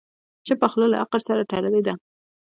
[0.45, 1.93] چپه خوله، له عقل سره تړلې ده.